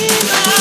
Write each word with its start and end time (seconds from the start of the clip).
in 0.00 0.08
my 0.08 0.59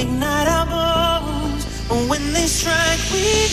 ignite 0.00 0.48
our 0.48 0.66
bones. 0.66 1.66
And 1.90 2.08
when 2.08 2.32
they 2.32 2.46
strike, 2.46 3.00
we 3.12 3.47